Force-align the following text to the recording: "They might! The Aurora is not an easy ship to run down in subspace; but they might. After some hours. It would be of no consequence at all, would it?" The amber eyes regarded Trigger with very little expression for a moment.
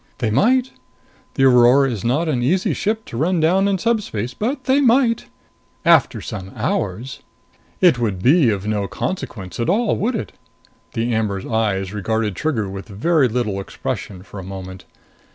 "They 0.17 0.31
might! 0.31 0.71
The 1.35 1.43
Aurora 1.43 1.91
is 1.91 2.03
not 2.03 2.27
an 2.27 2.41
easy 2.41 2.73
ship 2.73 3.05
to 3.05 3.17
run 3.17 3.39
down 3.39 3.67
in 3.67 3.77
subspace; 3.77 4.33
but 4.33 4.63
they 4.63 4.81
might. 4.81 5.25
After 5.85 6.21
some 6.21 6.51
hours. 6.55 7.19
It 7.81 7.99
would 7.99 8.23
be 8.23 8.49
of 8.49 8.65
no 8.65 8.87
consequence 8.87 9.59
at 9.59 9.69
all, 9.69 9.95
would 9.97 10.15
it?" 10.15 10.31
The 10.93 11.13
amber 11.13 11.47
eyes 11.47 11.93
regarded 11.93 12.35
Trigger 12.35 12.67
with 12.67 12.87
very 12.87 13.27
little 13.27 13.59
expression 13.61 14.23
for 14.23 14.39
a 14.39 14.43
moment. 14.43 14.85